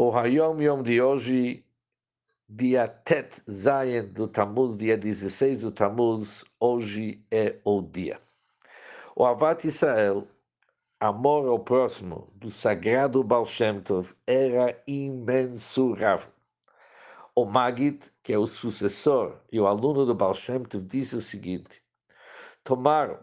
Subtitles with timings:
[0.00, 1.64] O Hayom Yom de hoje,
[2.48, 8.20] dia Tet Zayen do Tammuz, dia 16 do Tammuz, hoje é o dia.
[9.16, 10.24] O Avat Israel,
[11.00, 16.30] amor ao próximo do sagrado Baal Shem Tov, era imensurável.
[17.34, 21.20] O Magid, que é o sucessor e o aluno do Baal Shem Tov, disse o
[21.20, 21.82] seguinte,
[22.62, 23.18] tomaram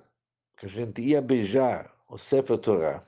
[0.57, 3.01] que a gente ia beijar o Sefer Torah,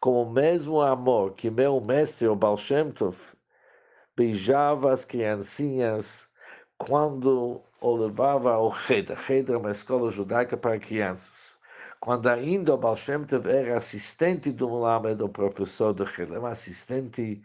[0.00, 3.34] com o mesmo amor que meu mestre, o Baal Shem Tov,
[4.16, 6.26] beijava as criancinhas
[6.78, 9.18] quando o levava ao Cheder.
[9.18, 11.58] Cheder é uma escola judaica para crianças.
[12.00, 16.46] Quando ainda o Baal Shem Tov era assistente do Mulamed, o professor do Cheder, um
[16.46, 17.42] assistente,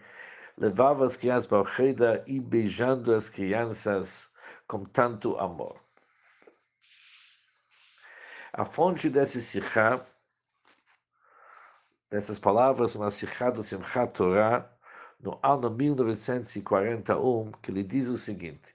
[0.58, 4.30] levava as crianças para o Cheder e beijando as crianças
[4.66, 5.76] com tanto amor.
[8.54, 10.06] A fonte desse Sichá
[12.16, 14.66] dessas palavras na Sikha do Simchat Torah,
[15.20, 18.74] no ano 1941, que ele diz o seguinte: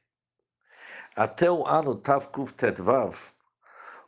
[1.17, 3.17] Até o ano Tavkuf Tetvav,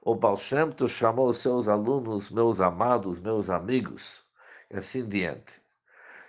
[0.03, 4.23] o Baal Shem chamou seus alunos, meus amados, meus amigos,
[4.71, 5.63] e assim diante.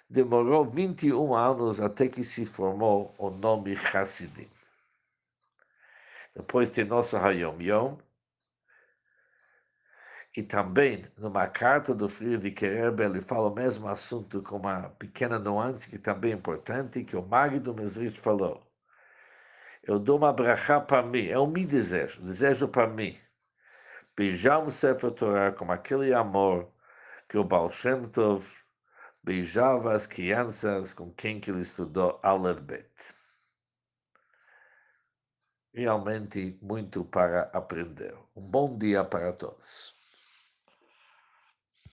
[0.10, 4.48] Demorou 21 anos até que se formou o nome Hassidim.
[6.34, 7.98] Depois tem nosso Hayom Yom,
[10.36, 15.38] e também, numa carta do Friedrich Rebbe, ele fala o mesmo assunto com uma pequena
[15.38, 18.66] nuance que também é importante, que o Magdo Mesrich falou.
[19.84, 23.20] Eu dou uma brachá para mim, é o meu desejo, desejo para mim.
[24.16, 26.72] Beijar um Sefer Torah com aquele amor
[27.30, 28.46] que o Baal Shem Tov
[29.24, 32.90] beijava as crianças com quem que ele estudou Aleph Bet.
[35.74, 38.16] Realmente muito para aprender.
[38.36, 40.03] Um bom dia para todos.